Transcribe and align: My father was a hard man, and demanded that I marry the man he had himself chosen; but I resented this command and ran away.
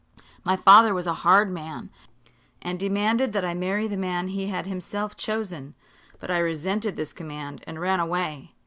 My 0.43 0.57
father 0.57 0.95
was 0.95 1.05
a 1.05 1.13
hard 1.21 1.51
man, 1.51 1.91
and 2.59 2.79
demanded 2.79 3.33
that 3.33 3.45
I 3.45 3.53
marry 3.53 3.87
the 3.87 3.97
man 3.97 4.29
he 4.29 4.47
had 4.47 4.65
himself 4.65 5.15
chosen; 5.15 5.75
but 6.19 6.31
I 6.31 6.39
resented 6.39 6.95
this 6.95 7.13
command 7.13 7.63
and 7.67 7.79
ran 7.79 7.99
away. 7.99 8.55